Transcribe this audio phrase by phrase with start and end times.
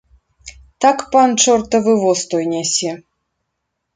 [0.85, 2.91] Так пан чортавы воз той нясе.